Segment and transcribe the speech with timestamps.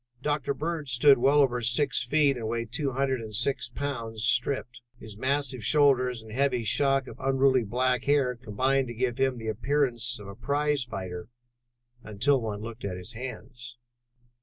[0.23, 0.55] Dr.
[0.55, 5.15] Bird stood well over six feet and weighed two hundred and six pounds stripped: his
[5.15, 10.17] massive shoulders and heavy shock of unruly black hair combined to give him the appearance
[10.17, 11.27] of a prize fighter
[12.01, 13.77] until one looked at his hands.